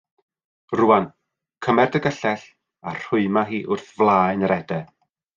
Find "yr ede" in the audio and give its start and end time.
4.49-4.81